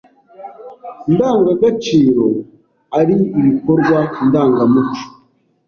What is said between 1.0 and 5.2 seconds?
ndangagaciro ari ibikorwa ndangamuco